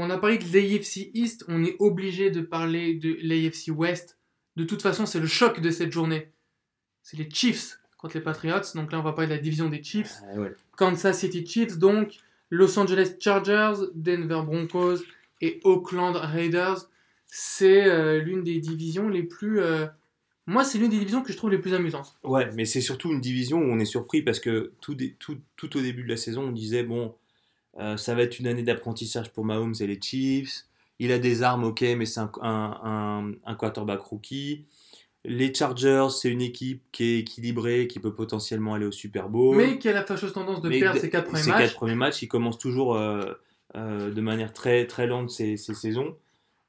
On 0.00 0.10
a 0.10 0.18
parlé 0.18 0.38
de 0.38 0.44
l'AFC 0.44 1.10
East, 1.14 1.44
on 1.48 1.64
est 1.64 1.76
obligé 1.78 2.30
de 2.30 2.40
parler 2.40 2.94
de 2.94 3.16
l'AFC 3.22 3.68
West. 3.76 4.18
De 4.56 4.64
toute 4.64 4.82
façon, 4.82 5.06
c'est 5.06 5.20
le 5.20 5.26
choc 5.26 5.60
de 5.60 5.70
cette 5.70 5.92
journée. 5.92 6.30
C'est 7.02 7.16
les 7.16 7.28
Chiefs 7.30 7.78
contre 7.96 8.16
les 8.16 8.22
Patriots. 8.22 8.60
Donc 8.74 8.92
là, 8.92 9.00
on 9.00 9.02
va 9.02 9.12
parler 9.12 9.28
de 9.28 9.34
la 9.34 9.40
division 9.40 9.68
des 9.68 9.82
Chiefs. 9.82 10.14
Ah, 10.32 10.38
ouais. 10.40 10.54
Kansas 10.76 11.18
City 11.18 11.46
Chiefs, 11.46 11.78
donc 11.78 12.16
Los 12.50 12.78
Angeles 12.78 13.14
Chargers, 13.20 13.74
Denver 13.94 14.42
Broncos 14.44 14.98
et 15.40 15.60
Oakland 15.64 16.16
Raiders. 16.16 16.88
C'est 17.26 17.86
euh, 17.86 18.18
l'une 18.20 18.42
des 18.42 18.58
divisions 18.58 19.08
les 19.08 19.22
plus. 19.22 19.60
euh, 19.60 19.86
Moi, 20.46 20.64
c'est 20.64 20.78
l'une 20.78 20.90
des 20.90 20.98
divisions 20.98 21.22
que 21.22 21.32
je 21.32 21.36
trouve 21.36 21.50
les 21.50 21.58
plus 21.58 21.74
amusantes. 21.74 22.16
Ouais, 22.24 22.50
mais 22.54 22.64
c'est 22.64 22.80
surtout 22.80 23.10
une 23.12 23.20
division 23.20 23.58
où 23.58 23.64
on 23.64 23.78
est 23.78 23.84
surpris 23.84 24.22
parce 24.22 24.40
que 24.40 24.72
tout, 24.80 24.94
dé- 24.94 25.14
tout, 25.18 25.38
tout 25.56 25.76
au 25.76 25.80
début 25.80 26.04
de 26.04 26.08
la 26.08 26.16
saison, 26.16 26.42
on 26.48 26.52
disait 26.52 26.84
bon, 26.84 27.14
euh, 27.78 27.96
ça 27.96 28.14
va 28.14 28.22
être 28.22 28.38
une 28.38 28.46
année 28.46 28.62
d'apprentissage 28.62 29.30
pour 29.32 29.44
Mahomes 29.44 29.74
et 29.80 29.86
les 29.86 30.00
Chiefs. 30.00 30.64
Il 30.98 31.12
a 31.12 31.18
des 31.18 31.42
armes, 31.42 31.64
ok, 31.64 31.82
mais 31.96 32.06
c'est 32.06 32.20
un, 32.20 32.30
un, 32.42 32.80
un- 32.84 33.32
un 33.46 33.54
quarterback 33.54 34.00
rookie. 34.00 34.64
Les 35.24 35.52
Chargers, 35.54 36.06
c'est 36.10 36.28
une 36.30 36.40
équipe 36.42 36.82
qui 36.92 37.04
est 37.04 37.18
équilibrée, 37.20 37.86
qui 37.88 37.98
peut 38.00 38.14
potentiellement 38.14 38.74
aller 38.74 38.86
au 38.86 38.92
Super 38.92 39.28
Bowl. 39.28 39.56
Mais 39.56 39.78
qui 39.78 39.88
a 39.88 39.92
la 39.92 40.04
fâcheuse 40.04 40.32
tendance 40.32 40.60
de 40.62 40.68
Mais 40.68 40.80
perdre 40.80 40.98
ses 41.00 41.10
quatre 41.10 41.26
premiers 41.28 41.44
matchs. 41.46 41.58
quatre 41.58 41.74
premiers 41.74 41.94
matchs, 41.94 42.22
ils 42.22 42.28
commencent 42.28 42.58
toujours 42.58 42.96
euh, 42.96 43.32
euh, 43.76 44.10
de 44.12 44.20
manière 44.20 44.52
très, 44.52 44.86
très 44.86 45.06
lente 45.06 45.30
ces, 45.30 45.56
ces 45.56 45.74
saisons. 45.74 46.16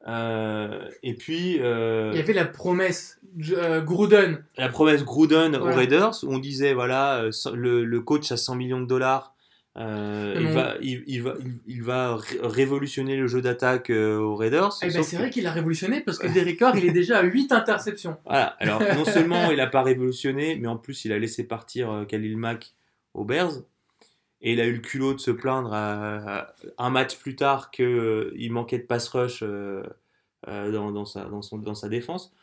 Euh, 0.07 0.89
et 1.03 1.13
puis, 1.13 1.57
euh, 1.59 2.11
Il 2.13 2.17
y 2.17 2.21
avait 2.21 2.33
la 2.33 2.45
promesse 2.45 3.19
euh, 3.51 3.81
Gruden. 3.81 4.43
la 4.57 4.69
promesse 4.69 5.03
Gruden 5.03 5.55
Voilà. 5.57 5.75
aux 5.75 5.77
Raiders, 5.77 6.23
où 6.23 6.33
on 6.33 6.39
disait 6.39 6.73
voilà, 6.73 7.25
le, 7.53 7.83
le 7.85 8.01
coach 8.01 8.31
a 8.31 8.37
100 8.37 8.55
millions 8.55 8.81
de 8.81 8.85
dollars. 8.87 9.33
Euh, 9.77 10.35
il, 10.39 10.47
va, 10.47 10.75
il, 10.81 11.03
il 11.07 11.21
va, 11.23 11.33
il, 11.67 11.83
va 11.83 12.15
ré- 12.17 12.39
révolutionner 12.41 13.15
le 13.15 13.27
jeu 13.27 13.41
d'attaque 13.41 13.89
euh, 13.91 14.17
aux 14.17 14.35
Raiders. 14.35 14.71
Eh 14.81 14.87
ben, 14.87 15.03
c'est 15.03 15.15
que- 15.15 15.21
vrai 15.21 15.29
qu'il 15.29 15.45
a 15.47 15.51
révolutionné 15.51 16.01
parce 16.01 16.17
que 16.17 16.27
Derek 16.27 16.57
Carr, 16.59 16.75
il 16.77 16.85
est 16.85 16.91
déjà 16.91 17.19
à 17.19 17.23
8 17.23 17.51
interceptions. 17.51 18.17
Voilà, 18.25 18.55
alors 18.59 18.81
non 18.81 19.05
seulement 19.05 19.51
il 19.51 19.57
n'a 19.57 19.67
pas 19.67 19.83
révolutionné, 19.83 20.57
mais 20.59 20.67
en 20.67 20.77
plus 20.77 21.05
il 21.05 21.13
a 21.13 21.19
laissé 21.19 21.43
partir 21.43 21.91
euh, 21.91 22.05
Khalil 22.05 22.35
Mack 22.37 22.73
aux 23.13 23.23
Bears. 23.25 23.53
Et 24.41 24.53
il 24.53 24.61
a 24.61 24.65
eu 24.65 24.73
le 24.73 24.79
culot 24.79 25.13
de 25.13 25.19
se 25.19 25.31
plaindre 25.31 25.73
à- 25.73 26.39
à- 26.39 26.53
un 26.77 26.89
match 26.89 27.17
plus 27.17 27.35
tard 27.35 27.71
qu'il 27.71 28.49
manquait 28.51 28.77
de 28.79 28.83
pass 28.83 29.07
rush 29.09 29.43
euh, 29.43 29.83
euh, 30.47 30.71
dans, 30.71 30.91
dans 30.91 31.05
sa, 31.05 31.25
dans, 31.25 31.41
son, 31.41 31.57
dans 31.57 31.75
sa 31.75 31.89
défense. 31.89 32.33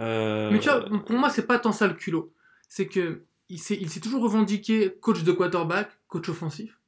Euh, 0.00 0.50
Mais 0.52 0.58
tu 0.60 0.68
vois, 0.70 0.84
pour 1.00 1.16
moi, 1.16 1.30
c'est 1.30 1.46
pas 1.46 1.58
tant 1.58 1.72
ça 1.72 1.86
le 1.88 1.94
culot. 1.94 2.32
C'est 2.68 2.86
que 2.86 3.24
il 3.52 3.58
s'est, 3.58 4.00
toujours 4.00 4.22
revendiqué 4.22 4.96
coach 5.00 5.24
de 5.24 5.32
quarterback, 5.32 5.90
coach 6.08 6.28
offensif. 6.30 6.78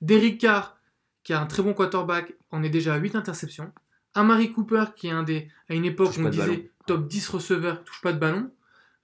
Derek 0.00 0.38
Carr, 0.38 0.76
qui 1.22 1.32
a 1.32 1.40
un 1.40 1.46
très 1.46 1.62
bon 1.62 1.72
quarterback, 1.72 2.34
en 2.50 2.64
est 2.64 2.68
déjà 2.68 2.94
à 2.94 2.96
8 2.98 3.14
interceptions. 3.14 3.72
Amari 4.14 4.52
Cooper, 4.52 4.86
qui 4.96 5.06
est 5.06 5.12
un 5.12 5.22
des, 5.22 5.48
à 5.68 5.74
une 5.74 5.84
époque, 5.84 6.14
on 6.18 6.28
disait 6.28 6.46
ballon. 6.46 6.62
top 6.86 7.06
10 7.06 7.28
receveurs, 7.28 7.84
touche 7.84 8.00
pas 8.00 8.12
de 8.12 8.18
ballon. 8.18 8.50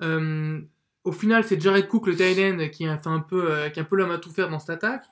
Euh, 0.02 0.60
au 1.04 1.12
final, 1.12 1.44
c'est 1.44 1.60
Jared 1.60 1.86
Cook, 1.86 2.08
le 2.08 2.16
tight 2.16 2.38
end, 2.40 2.68
qui 2.70 2.88
a 2.88 2.98
fait 2.98 3.08
un 3.08 3.20
peu, 3.20 3.52
euh, 3.52 3.68
qui 3.70 3.78
est 3.78 3.82
un 3.82 3.86
peu 3.86 3.94
l'homme 3.94 4.10
à 4.10 4.18
tout 4.18 4.32
faire 4.32 4.48
dans 4.50 4.58
cette 4.58 4.70
attaque. 4.70 5.04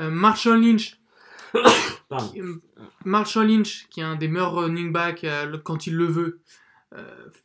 Euh, 0.00 0.10
Marshall 0.10 0.60
Lynch, 0.60 1.00
euh, 1.54 2.56
Marshall 3.04 3.46
Lynch, 3.46 3.86
qui 3.90 4.00
est 4.00 4.04
un 4.04 4.16
des 4.16 4.26
meilleurs 4.26 4.54
running 4.54 4.90
backs 4.90 5.24
quand 5.62 5.86
il 5.86 5.94
le 5.94 6.06
veut, 6.06 6.40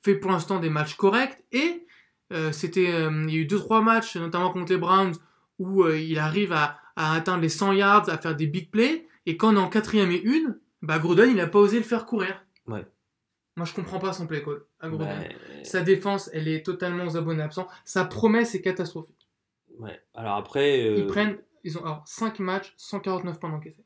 fait 0.02 0.16
pour 0.16 0.32
l'instant 0.32 0.60
des 0.60 0.72
matchs 0.72 0.96
corrects. 0.96 1.44
Et 1.52 1.86
c'était, 2.52 2.92
euh, 2.94 3.26
il 3.28 3.34
y 3.34 3.38
a 3.38 3.42
eu 3.42 3.46
2-3 3.46 3.82
matchs, 3.84 4.16
notamment 4.18 4.52
contre 4.52 4.72
les 4.72 4.78
Browns, 4.80 5.14
où 5.60 5.84
euh, 5.84 6.00
il 6.00 6.18
arrive 6.20 6.52
à, 6.54 6.78
à 6.96 7.14
atteindre 7.14 7.42
les 7.42 7.50
100 7.50 7.74
yards, 7.74 8.10
à 8.10 8.18
faire 8.18 8.36
des 8.36 8.48
big 8.48 8.70
plays. 8.72 9.08
Et 9.26 9.38
quand 9.38 9.54
on 9.54 9.58
est 9.58 9.62
en 9.62 9.70
quatrième 9.70 10.12
et 10.12 10.22
une, 10.22 10.60
bah 10.82 11.00
il 11.04 11.36
n'a 11.36 11.48
pas 11.48 11.60
osé 11.60 11.78
le 11.78 11.84
faire 11.84 12.06
courir. 12.06 12.44
Ouais. 12.68 12.86
Moi, 13.58 13.66
je 13.66 13.74
comprends 13.74 14.00
pas 14.00 14.12
son 14.14 14.28
play 14.28 14.44
call 14.44 14.62
à. 14.80 14.90
Bah, 14.90 15.08
Sa 15.64 15.82
défense, 15.82 16.30
elle 16.34 16.48
est 16.48 16.64
totalement 16.66 17.06
aux 17.06 17.16
abonnés 17.18 17.42
absents. 17.42 17.68
Sa 17.86 18.06
promesse 18.06 18.54
est 18.54 18.62
catastrophique. 18.62 19.30
ouais. 19.80 20.00
Alors 20.14 20.36
après, 20.36 20.88
euh, 20.88 20.98
Ils 20.98 21.08
prennent, 21.08 21.38
ils 21.64 21.78
ont 21.78 21.84
alors 21.86 22.04
5 22.06 22.40
matchs, 22.40 22.74
149 22.78 23.40
points 23.40 23.50
d'encaissés. 23.52 23.86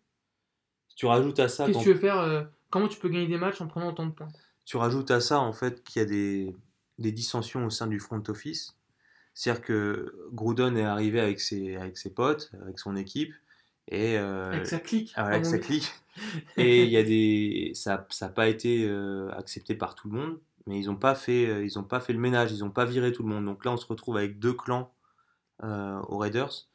si 0.88 0.96
tu 0.96 1.06
rajoutes 1.06 1.40
à 1.40 1.48
ça, 1.48 1.66
Qu'est-ce 1.66 1.74
qu'en- 1.78 1.80
que 1.84 1.88
tu 1.88 1.94
veux 1.94 2.00
faire 2.00 2.20
euh, 2.20 2.44
Comment 2.72 2.88
tu 2.88 3.00
peux 3.00 3.10
gagner 3.10 3.28
des 3.28 3.38
matchs 3.38 3.62
en 3.62 3.68
prenant 3.68 3.90
autant 3.90 4.06
de 4.08 4.12
points? 4.12 4.28
Tu 4.66 4.78
rajoutes 4.78 5.10
à 5.12 5.22
ça 5.22 5.40
en 5.40 5.54
fait 5.54 5.84
qu'il 5.84 6.02
y 6.02 6.06
a 6.06 6.08
des, 6.08 6.56
des 7.00 7.12
dissensions 7.12 7.66
au 7.66 7.70
sein 7.70 7.88
du 7.88 8.00
front 8.00 8.22
office. 8.28 8.76
C'est-à-dire 9.34 9.62
que 9.64 10.16
Gruden 10.34 10.76
est 10.78 10.84
arrivé 10.84 11.20
avec 11.20 11.40
ses, 11.40 11.76
avec 11.78 11.98
ses 11.98 12.10
potes, 12.14 12.52
avec 12.62 12.78
son 12.80 12.96
équipe, 12.96 13.34
et 13.88 14.18
euh, 14.18 14.52
Avec 14.52 14.68
sa 14.68 14.80
clique. 14.80 15.14
ah, 15.16 15.26
avec 15.28 15.46
sa 15.46 15.58
dit. 15.58 15.64
clique. 15.66 15.92
Et 16.58 16.84
il 16.84 16.90
y 16.90 16.98
a 16.98 17.04
des, 17.04 17.72
ça 17.76 18.06
n'a 18.22 18.30
pas 18.30 18.50
été 18.50 18.86
euh, 18.86 19.32
accepté 19.32 19.74
par 19.76 19.96
tout 19.96 20.10
le 20.10 20.18
monde, 20.20 20.40
mais 20.68 20.78
ils 20.80 20.88
n'ont 20.88 20.98
pas, 20.98 21.16
fait, 21.16 21.48
euh, 21.48 21.64
ils 21.64 21.80
ont 21.80 21.84
pas 21.84 22.02
fait 22.02 22.12
le 22.12 22.20
ménage, 22.20 22.52
ils 22.52 22.60
n'ont 22.60 22.72
pas 22.72 22.84
viré 22.86 23.14
tout 23.14 23.24
le 23.24 23.30
monde. 23.30 23.46
Donc 23.46 23.64
là, 23.64 23.72
on 23.72 23.78
se 23.78 23.86
retrouve 23.86 24.18
avec 24.18 24.38
deux 24.38 24.54
clans 24.54 24.94
euh, 25.64 26.00
aux 26.10 26.18
Raiders. 26.18 26.68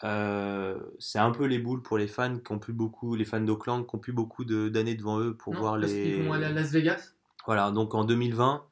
C'est 0.00 1.18
un 1.18 1.30
peu 1.30 1.44
les 1.46 1.58
boules 1.58 1.82
pour 1.82 1.98
les 1.98 2.06
fans 2.08 2.38
qui 2.38 2.52
ont 2.52 2.58
plus 2.58 2.72
beaucoup, 2.72 3.14
les 3.14 3.24
fans 3.24 3.40
d'Oakland 3.40 3.86
qui 3.86 3.94
ont 3.94 3.98
plus 3.98 4.12
beaucoup 4.12 4.44
de- 4.44 4.68
d'années 4.68 4.94
devant 4.94 5.20
eux 5.20 5.36
pour 5.36 5.54
Non, 5.54 5.60
voir 5.60 5.80
parce 5.80 5.92
les. 5.92 6.02
qu'ils 6.14 6.22
vont 6.24 6.32
aller 6.32 6.46
à 6.46 6.50
Las 6.52 6.70
Vegas 6.70 7.14
Voilà, 7.46 7.70
donc 7.70 7.94
en 7.94 8.04
2020, 8.04 8.64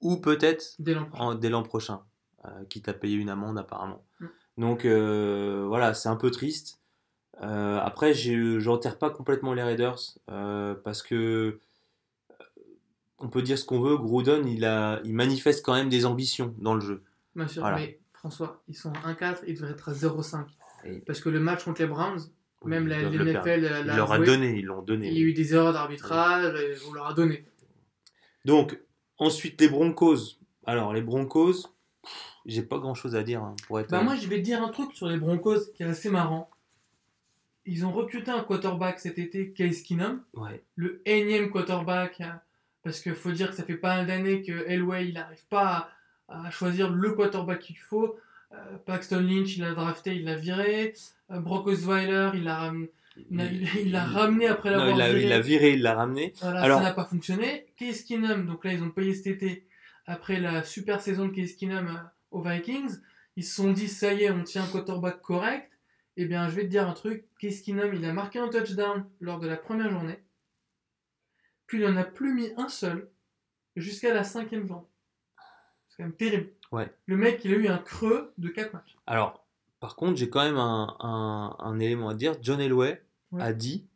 ou 0.00 0.16
peut-être 0.16 0.74
dès 0.78 0.94
l'an 0.94 1.04
prochain. 1.06 1.62
prochain, 1.62 2.02
euh, 2.46 2.64
quitte 2.68 2.88
à 2.88 2.92
payer 2.94 3.16
une 3.16 3.28
amende 3.30 3.58
apparemment. 3.58 4.04
Mm. 4.20 4.26
Donc 4.58 4.84
euh, 4.84 5.64
voilà, 5.68 5.94
c'est 5.94 6.08
un 6.08 6.16
peu 6.16 6.30
triste. 6.30 6.80
Euh, 7.42 7.78
après, 7.78 8.12
j'enterre 8.14 8.98
pas 8.98 9.10
complètement 9.10 9.54
les 9.54 9.62
Raiders 9.62 9.98
parce 10.84 11.02
que 11.02 11.58
on 13.18 13.28
peut 13.28 13.42
dire 13.42 13.58
ce 13.58 13.64
qu'on 13.64 13.80
veut, 13.80 13.96
Gruden 13.96 14.46
il, 14.48 14.64
a, 14.64 15.00
il 15.04 15.14
manifeste 15.14 15.64
quand 15.64 15.74
même 15.74 15.88
des 15.88 16.06
ambitions 16.06 16.54
dans 16.58 16.74
le 16.74 16.80
jeu. 16.80 17.02
Bien 17.36 17.46
sûr, 17.46 17.62
Voilà. 17.62 17.76
mais 17.78 18.00
François, 18.12 18.62
ils 18.68 18.76
sont 18.76 18.92
à 19.04 19.12
1-4, 19.12 19.40
ils 19.46 19.54
devraient 19.54 19.72
être 19.72 19.88
à 19.88 19.92
0-5. 19.92 20.46
Et- 20.84 20.98
Parce 21.00 21.20
que 21.20 21.28
le 21.28 21.40
match 21.40 21.64
contre 21.64 21.82
les 21.82 21.86
Browns, 21.86 22.20
même 22.64 22.86
la, 22.86 23.02
le 23.02 23.32
perdre. 23.32 23.62
l'a 23.68 23.80
Il 23.80 23.86
leur 23.86 24.12
a 24.12 24.18
donné, 24.18 24.58
ils 24.58 24.64
l'ont 24.64 24.82
donné. 24.82 25.08
il 25.08 25.14
y 25.18 25.22
a 25.22 25.24
eu 25.24 25.32
des 25.32 25.54
erreurs 25.54 25.72
d'arbitrage, 25.72 26.54
on 26.88 26.92
leur 26.92 27.06
a 27.08 27.14
donné. 27.14 27.46
Donc 28.44 28.78
ensuite 29.20 29.60
les 29.60 29.68
Broncos. 29.68 30.38
Alors 30.66 30.92
les 30.92 31.02
Broncos, 31.02 31.68
j'ai 32.46 32.62
pas 32.62 32.78
grand 32.78 32.94
chose 32.94 33.14
à 33.14 33.22
dire 33.22 33.42
hein, 33.42 33.54
pour 33.66 33.78
être. 33.78 33.90
Bah 33.90 34.02
moi, 34.02 34.16
je 34.16 34.26
vais 34.26 34.36
te 34.38 34.42
dire 34.42 34.62
un 34.62 34.68
truc 34.70 34.92
sur 34.94 35.06
les 35.06 35.16
Broncos 35.18 35.70
qui 35.74 35.82
est 35.84 35.86
assez 35.86 36.10
marrant. 36.10 36.50
Ils 37.66 37.84
ont 37.86 37.92
recruté 37.92 38.30
un 38.30 38.40
quarterback 38.42 38.98
cet 38.98 39.18
été, 39.18 39.52
Case 39.52 39.82
Keenum, 39.82 40.22
ouais. 40.34 40.62
le 40.76 41.02
énième 41.04 41.50
quarterback, 41.50 42.20
hein, 42.22 42.40
parce 42.82 43.00
qu'il 43.00 43.14
faut 43.14 43.30
dire 43.32 43.50
que 43.50 43.56
ça 43.56 43.62
fait 43.64 43.76
pas 43.76 43.96
mal 43.96 44.06
d'années 44.06 44.42
que 44.42 44.64
Elway, 44.66 45.08
il 45.08 45.14
n'arrive 45.14 45.44
pas 45.48 45.90
à, 46.28 46.46
à 46.46 46.50
choisir 46.50 46.90
le 46.90 47.12
quarterback 47.12 47.60
qu'il 47.60 47.76
faut. 47.78 48.16
Euh, 48.52 48.76
Paxton 48.86 49.20
Lynch, 49.20 49.56
il 49.56 49.62
l'a 49.62 49.74
drafté, 49.74 50.16
il 50.16 50.24
l'a 50.24 50.36
viré. 50.36 50.94
Euh, 51.30 51.38
Brock 51.38 51.66
Osweiler, 51.68 52.30
il 52.34 52.44
l'a 52.44 52.56
ram- 52.58 52.88
il 53.30 53.90
l'a- 53.92 54.04
ramené 54.04 54.46
après 54.46 54.70
l'avoir 54.70 54.94
viré. 54.96 55.22
il 55.22 55.28
l'a 55.28 55.40
viré, 55.40 55.72
il 55.72 55.82
l'a 55.82 55.94
ramené. 55.94 56.32
Voilà, 56.40 56.62
Alors- 56.62 56.78
ça 56.78 56.84
n'a 56.84 56.92
pas 56.92 57.04
fonctionné. 57.04 57.66
Case 57.76 58.02
Keenum, 58.02 58.46
donc 58.46 58.64
là, 58.64 58.72
ils 58.72 58.82
ont 58.82 58.90
payé 58.90 59.14
cet 59.14 59.26
été, 59.26 59.66
après 60.06 60.40
la 60.40 60.62
super 60.64 61.00
saison 61.00 61.26
de 61.28 61.32
Case 61.34 61.54
Keenum 61.54 61.86
euh, 61.88 61.98
aux 62.30 62.42
Vikings. 62.42 62.96
Ils 63.36 63.44
se 63.44 63.54
sont 63.54 63.72
dit, 63.72 63.88
ça 63.88 64.12
y 64.12 64.24
est, 64.24 64.30
on 64.30 64.42
tient 64.42 64.64
un 64.64 64.66
quarterback 64.66 65.20
correct. 65.22 65.70
Eh 66.16 66.26
bien, 66.26 66.48
je 66.48 66.56
vais 66.56 66.62
te 66.62 66.68
dire 66.68 66.86
un 66.88 66.92
truc. 66.92 67.24
Case 67.38 67.62
Keenum, 67.62 67.94
il 67.94 68.04
a 68.04 68.12
marqué 68.12 68.38
un 68.38 68.48
touchdown 68.48 69.04
lors 69.20 69.38
de 69.38 69.46
la 69.48 69.56
première 69.56 69.90
journée. 69.90 70.18
Puis 71.66 71.78
il 71.80 71.84
n'en 71.88 71.96
a 71.96 72.04
plus 72.04 72.34
mis 72.34 72.48
un 72.56 72.68
seul 72.68 73.08
jusqu'à 73.76 74.12
la 74.12 74.24
cinquième 74.24 74.66
journée. 74.66 74.86
C'est 75.88 75.98
quand 75.98 76.02
même 76.04 76.12
terrible. 76.16 76.50
Ouais. 76.72 76.92
Le 77.06 77.16
mec, 77.16 77.40
il 77.44 77.54
a 77.54 77.56
eu 77.56 77.68
un 77.68 77.78
creux 77.78 78.32
de 78.38 78.48
4 78.48 78.72
matchs. 78.72 78.96
Alors, 79.06 79.44
par 79.78 79.96
contre, 79.96 80.16
j'ai 80.18 80.28
quand 80.28 80.42
même 80.44 80.56
un, 80.58 80.96
un- 81.00 81.56
un 81.58 81.78
élément 81.78 82.08
à 82.10 82.14
dire. 82.14 82.34
John 82.42 82.60
Elway 82.60 83.00
Ouais. 83.32 83.42
a 83.42 83.52
dit. 83.52 83.86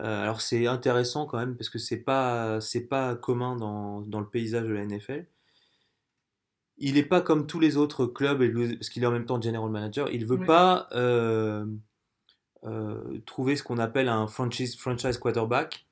euh, 0.00 0.22
alors 0.22 0.40
c'est 0.40 0.66
intéressant 0.66 1.26
quand 1.26 1.38
même 1.38 1.56
parce 1.56 1.70
que 1.70 1.78
c'est 1.78 1.98
pas 1.98 2.60
c'est 2.60 2.86
pas 2.88 3.16
commun 3.16 3.56
dans, 3.56 4.00
dans 4.02 4.20
le 4.20 4.28
paysage 4.28 4.66
de 4.68 4.72
la 4.74 4.84
NFL. 4.86 5.26
Il 6.78 6.94
n'est 6.94 7.02
pas 7.04 7.20
comme 7.20 7.46
tous 7.46 7.58
les 7.60 7.76
autres 7.76 8.06
clubs 8.06 8.38
parce 8.76 8.88
qu'il 8.90 9.02
est 9.02 9.06
en 9.06 9.10
même 9.10 9.26
temps 9.26 9.40
general 9.40 9.70
manager. 9.70 10.08
Il 10.10 10.24
veut 10.26 10.38
pas 10.46 10.88
euh, 10.92 11.66
euh, 12.64 13.18
trouver 13.26 13.56
ce 13.56 13.62
qu'on 13.64 13.78
appelle 13.78 14.08
un 14.08 14.26
franchise 14.28 14.76
franchise 14.76 15.18
quarterback. 15.18 15.86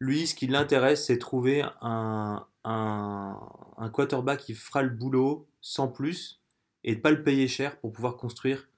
Lui, 0.00 0.26
ce 0.26 0.34
qui 0.34 0.46
l'intéresse, 0.48 1.06
c'est 1.06 1.18
trouver 1.18 1.62
un, 1.82 2.46
un, 2.64 3.40
un 3.76 3.90
quarterback 3.90 4.40
qui 4.40 4.54
fera 4.54 4.82
le 4.82 4.90
boulot 4.90 5.48
sans 5.60 5.88
plus 5.88 6.40
et 6.84 6.96
de 6.96 7.00
pas 7.00 7.10
le 7.10 7.22
payer 7.24 7.48
cher 7.48 7.78
pour 7.80 7.92
pouvoir 7.92 8.16
construire 8.16 8.68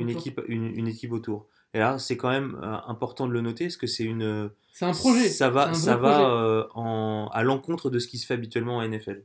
une 0.00 0.08
Autour. 0.10 0.20
équipe, 0.20 0.40
une, 0.48 0.66
une 0.66 0.88
équipe 0.88 1.12
autour. 1.12 1.46
Et 1.74 1.78
là, 1.78 1.98
c'est 1.98 2.16
quand 2.16 2.30
même 2.30 2.58
euh, 2.62 2.76
important 2.88 3.28
de 3.28 3.32
le 3.32 3.40
noter, 3.42 3.66
parce 3.66 3.76
que 3.76 3.86
c'est 3.86 4.02
une, 4.04 4.50
C'est 4.72 4.86
un 4.86 4.92
projet. 4.92 5.28
ça 5.28 5.50
va, 5.50 5.72
ça 5.74 5.96
va 5.96 6.32
euh, 6.32 6.66
en, 6.74 7.28
à 7.32 7.42
l'encontre 7.44 7.90
de 7.90 7.98
ce 8.00 8.08
qui 8.08 8.18
se 8.18 8.26
fait 8.26 8.34
habituellement 8.34 8.78
en 8.78 8.88
NFL. 8.88 9.22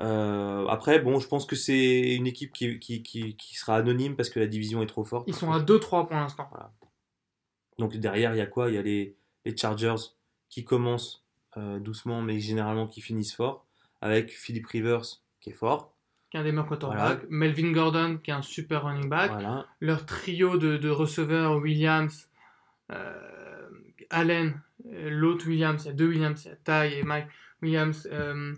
Euh, 0.00 0.66
après, 0.66 0.98
bon, 0.98 1.20
je 1.20 1.28
pense 1.28 1.46
que 1.46 1.56
c'est 1.56 2.14
une 2.16 2.26
équipe 2.26 2.52
qui, 2.52 2.78
qui, 2.80 3.02
qui, 3.02 3.36
qui 3.36 3.54
sera 3.56 3.76
anonyme 3.76 4.16
parce 4.16 4.28
que 4.28 4.40
la 4.40 4.46
division 4.46 4.82
est 4.82 4.86
trop 4.86 5.04
forte. 5.04 5.24
Ils 5.28 5.34
sont 5.34 5.52
à 5.52 5.60
2-3 5.60 6.06
pour 6.08 6.16
l'instant. 6.16 6.48
Donc 7.78 7.96
derrière, 7.96 8.34
il 8.34 8.38
y 8.38 8.42
a 8.42 8.46
quoi? 8.46 8.68
Il 8.70 8.74
y 8.74 8.78
a 8.78 8.82
les, 8.82 9.16
les 9.44 9.56
Chargers 9.56 9.94
qui 10.48 10.64
commencent 10.64 11.24
euh, 11.56 11.78
doucement, 11.78 12.22
mais 12.22 12.40
généralement 12.40 12.86
qui 12.88 13.00
finissent 13.00 13.34
fort, 13.34 13.66
avec 14.00 14.30
Philip 14.30 14.66
Rivers 14.66 15.04
qui 15.40 15.50
est 15.50 15.54
fort. 15.54 15.93
Qui 16.34 16.38
est 16.38 16.40
un 16.40 16.44
des 16.44 16.50
meilleurs 16.50 16.66
quarterbacks. 16.66 17.26
Melvin 17.30 17.70
Gordon, 17.70 18.18
qui 18.20 18.32
est 18.32 18.34
un 18.34 18.42
super 18.42 18.82
running 18.86 19.08
back. 19.08 19.30
Voilà. 19.30 19.66
Leur 19.78 20.04
trio 20.04 20.58
de, 20.58 20.76
de 20.76 20.90
receveurs, 20.90 21.58
Williams, 21.58 22.28
euh, 22.90 23.68
Allen, 24.10 24.60
euh, 24.92 25.10
l'autre 25.10 25.46
Williams, 25.46 25.80
il 25.84 25.86
y 25.86 25.90
a 25.90 25.92
deux 25.94 26.08
Williams, 26.08 26.42
il 26.44 26.48
y 26.48 26.50
a 26.50 26.88
Ty 26.88 26.96
et 26.96 27.02
Mike 27.04 27.26
Williams, 27.62 28.08
euh, 28.10 28.52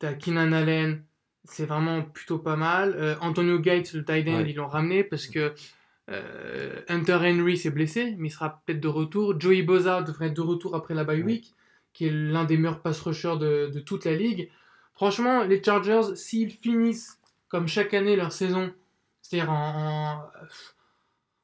t'as 0.00 0.14
Keenan 0.14 0.50
Allen, 0.50 1.04
c'est 1.44 1.66
vraiment 1.66 2.02
plutôt 2.02 2.40
pas 2.40 2.56
mal. 2.56 2.94
Euh, 2.96 3.14
Antonio 3.20 3.60
Gates, 3.60 3.92
le 3.92 4.04
tight 4.04 4.26
end, 4.28 4.38
Ouais. 4.42 4.50
ils 4.50 4.56
l'ont 4.56 4.66
ramené 4.66 5.04
parce 5.04 5.28
que 5.28 5.52
euh, 6.10 6.80
Hunter 6.88 7.14
Henry 7.22 7.56
s'est 7.56 7.70
blessé, 7.70 8.16
mais 8.18 8.26
il 8.26 8.32
sera 8.32 8.60
peut-être 8.66 8.80
de 8.80 8.88
retour. 8.88 9.40
Joey 9.40 9.62
Boza 9.62 10.02
devrait 10.02 10.26
être 10.26 10.34
de 10.36 10.40
retour 10.40 10.74
après 10.74 10.94
la 10.94 11.04
bye 11.04 11.18
Ouais. 11.20 11.24
week, 11.26 11.54
qui 11.92 12.06
est 12.06 12.10
l'un 12.10 12.44
des 12.44 12.56
meilleurs 12.56 12.80
pass 12.82 13.00
rushers 13.02 13.36
de, 13.38 13.70
de 13.72 13.78
toute 13.78 14.04
la 14.04 14.16
ligue. 14.16 14.50
Franchement, 14.94 15.44
les 15.44 15.62
Chargers, 15.62 16.16
s'ils 16.16 16.50
finissent 16.50 17.18
comme 17.50 17.66
chaque 17.68 17.92
année 17.92 18.16
leur 18.16 18.32
saison, 18.32 18.72
c'est-à-dire 19.20 19.50
en, 19.52 20.24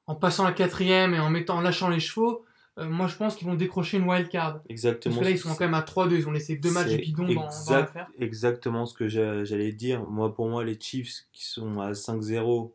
en, 0.08 0.12
en 0.12 0.14
passant 0.14 0.44
la 0.44 0.52
quatrième 0.52 1.12
et 1.12 1.18
en 1.20 1.28
mettant, 1.28 1.56
en 1.58 1.60
lâchant 1.60 1.88
les 1.90 2.00
chevaux, 2.00 2.44
euh, 2.78 2.88
moi 2.88 3.06
je 3.08 3.16
pense 3.16 3.36
qu'ils 3.36 3.46
vont 3.46 3.54
décrocher 3.54 3.98
une 3.98 4.08
wild 4.08 4.28
card. 4.28 4.60
Exactement. 4.70 5.14
Parce 5.16 5.20
que 5.20 5.24
là, 5.24 5.30
ils 5.36 5.38
sont 5.38 5.50
quand 5.54 5.64
même 5.64 5.74
à 5.74 5.82
3-2, 5.82 6.12
ils 6.16 6.28
ont 6.28 6.32
laissé 6.32 6.56
deux 6.56 6.70
matchs 6.70 6.96
bidons 6.96 7.26
dans, 7.26 7.34
dans 7.34 7.46
exact- 7.46 7.80
l'affaire. 7.80 8.08
Exactement 8.18 8.86
ce 8.86 8.94
que 8.94 9.08
j'a- 9.08 9.44
j'allais 9.44 9.72
dire. 9.72 10.04
Moi, 10.08 10.34
pour 10.34 10.48
moi, 10.48 10.64
les 10.64 10.78
Chiefs 10.80 11.26
qui 11.32 11.44
sont 11.44 11.80
à 11.80 11.92
5-0 11.92 12.72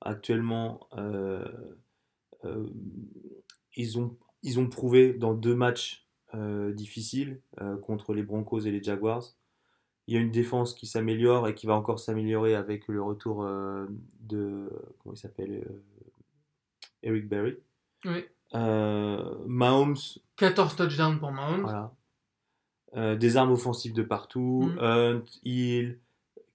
actuellement, 0.00 0.86
euh, 0.98 1.44
euh, 2.44 2.66
ils, 3.76 3.98
ont, 3.98 4.16
ils 4.42 4.58
ont 4.60 4.68
prouvé 4.68 5.14
dans 5.14 5.34
deux 5.34 5.54
matchs 5.54 6.02
difficiles 6.72 7.40
contre 7.86 8.12
les 8.12 8.24
Broncos 8.24 8.62
et 8.62 8.72
les 8.72 8.82
Jaguars. 8.82 9.22
Il 10.06 10.14
y 10.14 10.16
a 10.18 10.20
une 10.20 10.30
défense 10.30 10.74
qui 10.74 10.86
s'améliore 10.86 11.48
et 11.48 11.54
qui 11.54 11.66
va 11.66 11.74
encore 11.74 11.98
s'améliorer 11.98 12.54
avec 12.54 12.88
le 12.88 13.02
retour 13.02 13.42
euh, 13.42 13.86
de. 14.20 14.70
Comment 15.02 15.14
il 15.14 15.18
s'appelle 15.18 15.64
euh, 15.66 15.82
Eric 17.02 17.28
Berry. 17.28 17.56
Oui. 18.04 18.24
Euh, 18.54 19.34
Mahomes 19.46 19.96
14 20.36 20.76
touchdowns 20.76 21.18
pour 21.18 21.32
Mahomes. 21.32 21.62
voilà. 21.62 21.92
Des 23.16 23.36
armes 23.36 23.50
offensives 23.50 23.92
de 23.92 24.02
partout. 24.04 24.70
Mm. 24.74 24.78
Hunt, 24.78 25.22
Hill, 25.44 25.98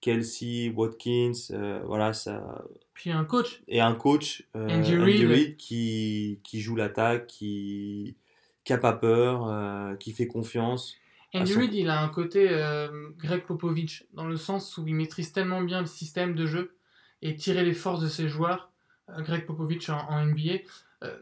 Kelsey, 0.00 0.72
Watkins. 0.74 1.32
euh, 1.50 1.82
voilà, 1.84 2.12
ça. 2.12 2.64
Puis 2.94 3.10
un 3.10 3.24
coach. 3.24 3.62
Et 3.68 3.80
un 3.80 3.94
coach, 3.94 4.46
euh, 4.56 4.64
Andy 4.68 4.94
Andy 4.94 4.96
Reid. 4.96 5.28
Reid, 5.28 5.56
qui, 5.56 6.40
qui 6.42 6.60
joue 6.60 6.76
l'attaque, 6.76 7.26
qui 7.26 8.16
qui 8.64 8.72
a 8.74 8.78
pas 8.78 8.92
peur, 8.92 9.46
euh, 9.48 9.94
qui 9.96 10.12
fait 10.12 10.26
confiance. 10.26 10.94
Andy 11.34 11.52
Reid, 11.60 11.74
il 11.74 11.88
a 11.90 12.00
un 12.02 12.08
côté 12.08 12.48
euh, 12.50 13.10
Greg 13.18 13.42
Popovich, 13.44 14.04
dans 14.12 14.26
le 14.26 14.36
sens 14.36 14.76
où 14.78 14.86
il 14.86 14.94
maîtrise 14.94 15.32
tellement 15.32 15.60
bien 15.62 15.80
le 15.80 15.86
système 15.86 16.34
de 16.34 16.46
jeu 16.46 16.74
et 17.22 17.36
tirer 17.36 17.64
les 17.64 17.74
forces 17.74 18.00
de 18.00 18.08
ses 18.08 18.28
joueurs. 18.28 18.70
Euh, 19.10 19.22
Greg 19.22 19.46
Popovich 19.46 19.88
en, 19.90 19.98
en 20.08 20.24
NBA, 20.26 20.58
euh, 21.04 21.16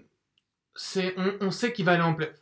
c'est, 0.75 1.14
on, 1.19 1.34
on 1.40 1.50
sait 1.50 1.72
qu'il 1.72 1.84
va 1.84 1.93
aller 1.93 2.02
en 2.02 2.14
play. 2.14 2.32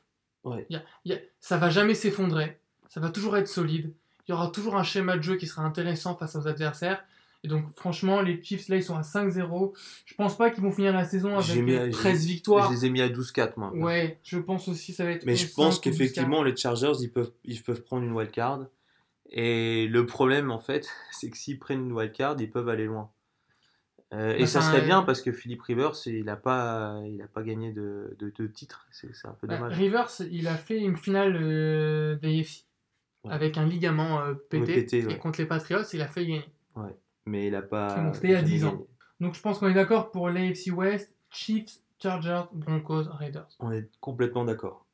Ouais. 0.45 0.67
Y 0.71 0.77
a- 0.77 0.85
il 1.05 1.13
y 1.13 1.15
a- 1.17 1.21
ça 1.41 1.57
va 1.57 1.71
jamais 1.71 1.95
s'effondrer, 1.95 2.59
ça 2.89 3.01
va 3.01 3.11
toujours 3.11 3.37
être 3.37 3.49
solide. 3.49 3.93
Il 4.29 4.33
y 4.33 4.35
aura 4.35 4.49
toujours 4.51 4.77
un 4.77 4.83
schéma 4.83 5.17
de 5.17 5.23
jeu 5.23 5.37
qui 5.37 5.47
sera 5.47 5.63
intéressant 5.63 6.17
face 6.17 6.37
aux 6.37 6.47
adversaires. 6.49 7.05
Et 7.47 7.49
donc, 7.49 7.65
franchement, 7.77 8.23
les 8.23 8.43
Chiefs, 8.43 8.69
là, 8.69 8.75
ils 8.75 8.83
sont 8.83 8.97
à 8.97 9.03
5-0. 9.03 9.73
Je 10.05 10.15
pense 10.15 10.37
pas 10.37 10.51
qu'ils 10.51 10.65
vont 10.65 10.73
finir 10.73 10.93
la 10.93 11.05
saison 11.05 11.39
avec 11.39 11.63
mis- 11.63 11.75
euh, 11.75 11.85
j'ai- 11.87 11.91
13 11.93 12.27
victoires. 12.27 12.69
Je 12.73 12.77
les 12.77 12.87
ai 12.87 12.91
mis 12.91 13.01
à 13.01 13.09
12-4, 13.09 13.57
moi. 13.57 13.73
Ouais, 13.73 14.19
je 14.25 14.37
pense 14.39 14.67
aussi 14.67 14.93
ça 14.93 15.05
va 15.05 15.13
être. 15.13 15.25
Mais 15.25 15.37
je 15.37 15.47
11-5 15.47 15.55
pense 15.55 15.79
qu'effectivement, 15.79 16.43
les 16.43 16.57
Chargers, 16.57 16.93
ils 17.01 17.11
peuvent, 17.13 17.31
ils 17.45 17.63
peuvent 17.63 17.83
prendre 17.85 18.03
une 18.03 18.11
wild 18.13 18.33
card. 18.33 18.67
Et 19.31 19.87
le 19.87 20.07
problème, 20.07 20.51
en 20.51 20.59
fait, 20.59 20.89
c'est 21.13 21.31
que 21.31 21.37
s'ils 21.37 21.61
prennent 21.61 21.87
une 21.87 21.93
wild 21.93 22.13
card, 22.13 22.35
ils 22.41 22.51
peuvent 22.51 22.69
aller 22.69 22.87
loin. 22.87 23.11
Euh, 24.13 24.35
et 24.37 24.47
ça 24.47 24.61
serait 24.61 24.83
bien 24.83 25.03
euh, 25.03 25.05
parce 25.05 25.21
que 25.23 25.31
Philippe 25.31 25.63
Rivers, 25.63 25.93
il 26.07 26.25
n'a 26.25 26.37
pas, 26.37 27.01
il 27.07 27.23
a 27.23 27.27
pas 27.29 27.43
gagné 27.45 27.73
de, 27.73 28.17
de, 28.19 28.33
de 28.37 28.47
titre. 28.49 28.87
C'est 28.91 29.09
un 29.25 29.33
peu 29.41 29.47
Bah, 29.47 29.57
dommage. 29.59 29.77
Rivers, 29.79 30.11
il 30.33 30.49
a 30.49 30.57
fait 30.57 30.79
une 30.81 30.97
finale 30.97 31.37
euh, 31.41 32.17
d'AFC 32.17 32.65
Ouais. 33.25 33.33
avec 33.33 33.57
un 33.59 33.67
ligament 33.67 34.21
euh, 34.21 34.35
pété. 34.35 34.75
Ouais, 34.99 35.03
Et 35.03 35.07
ouais. 35.07 35.19
contre 35.19 35.41
les 35.41 35.47
Patriots, 35.47 35.83
il 35.93 36.01
a 36.03 36.07
fait 36.07 36.25
gagner. 36.27 36.45
Mais 37.27 37.47
il 37.47 37.53
n'a 37.53 37.63
pas. 37.63 38.01
Bon, 38.01 38.13
c'était 38.13 38.29
il 38.29 38.31
y 38.31 38.35
a 38.35 38.39
jamais 38.39 38.51
10 38.51 38.65
ans. 38.65 38.73
gagné. 38.73 38.87
Donc 39.21 39.35
je 39.35 39.41
pense 39.41 39.59
qu'on 39.59 39.69
est 39.69 39.75
d'accord 39.75 40.11
pour 40.11 40.29
l'AFC 40.29 40.71
West, 40.73 41.15
Chiefs, 41.31 41.81
Chargers, 42.01 42.45
Broncos, 42.53 43.05
Raiders. 43.11 43.49
On 43.59 43.73
est 43.73 43.91
complètement 44.01 44.45
d'accord. 44.45 44.87